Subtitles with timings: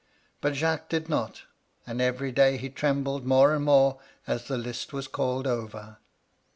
[0.41, 1.43] But Jacques did not,
[1.85, 5.97] and every day he trembled more and more as the list was called over.